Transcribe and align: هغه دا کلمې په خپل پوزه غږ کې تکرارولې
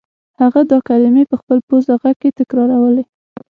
هغه 0.41 0.61
دا 0.71 0.77
کلمې 0.89 1.23
په 1.31 1.35
خپل 1.41 1.57
پوزه 1.67 1.93
غږ 2.01 2.15
کې 2.21 2.29
تکرارولې 2.39 3.03